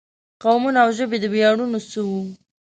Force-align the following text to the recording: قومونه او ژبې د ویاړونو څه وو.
قومونه 0.43 0.79
او 0.83 0.89
ژبې 0.97 1.17
د 1.21 1.25
ویاړونو 1.33 1.79
څه 1.89 1.99
وو. 2.07 2.21